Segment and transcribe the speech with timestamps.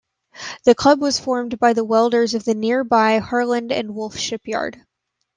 [0.63, 4.83] The club was formed by the welders of the nearby Harland and Wolff shipyard.